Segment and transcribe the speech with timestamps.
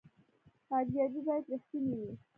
[0.77, 2.11] ارزیابي باید رښتینې وي